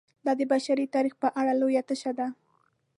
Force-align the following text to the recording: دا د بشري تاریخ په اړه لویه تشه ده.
دا 0.25 0.31
د 0.39 0.41
بشري 0.51 0.85
تاریخ 0.95 1.13
په 1.21 1.27
اړه 1.39 1.53
لویه 1.61 1.83
تشه 1.89 2.11
ده. 2.19 2.27